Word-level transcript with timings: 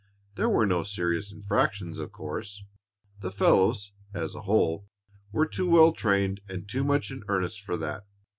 There 0.33 0.49
were 0.49 0.65
no 0.65 0.81
serious 0.81 1.31
infractions, 1.31 1.99
of 1.99 2.11
course; 2.11 2.63
the 3.19 3.29
fellows, 3.29 3.91
as 4.15 4.33
a 4.33 4.41
whole, 4.41 4.87
were 5.31 5.45
too 5.45 5.69
well 5.69 5.93
trained 5.93 6.41
and 6.49 6.67
too 6.67 6.83
much 6.83 7.11
in 7.11 7.23
earnest 7.27 7.61
for 7.61 7.77
that. 7.77 8.07